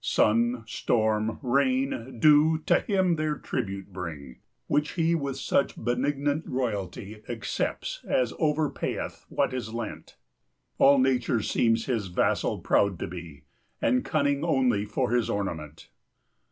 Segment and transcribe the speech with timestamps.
[0.03, 7.21] Sun, storm, rain, dew, to him their tribute bring, Which he with such benignant royalty
[7.27, 10.17] 5 Accepts, as overpayeth what is lent;
[10.79, 13.43] All nature seems his vassal proud to be,
[13.79, 15.87] And cunning only for his ornament.